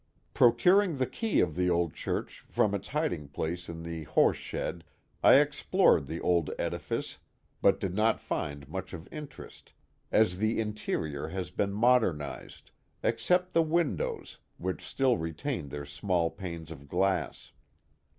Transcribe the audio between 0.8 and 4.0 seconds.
the key of the old church from its hiding place in